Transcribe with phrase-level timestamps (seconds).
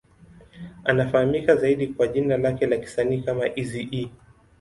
[0.83, 4.09] Anafahamika zaidi kwa jina lake la kisanii kama Eazy-E.